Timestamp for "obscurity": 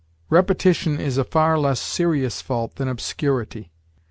2.87-3.71